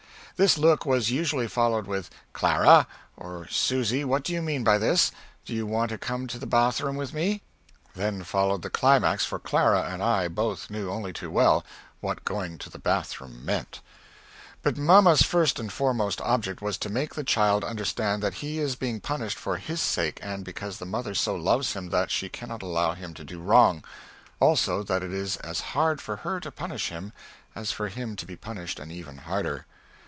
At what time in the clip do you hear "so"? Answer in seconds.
21.13-21.35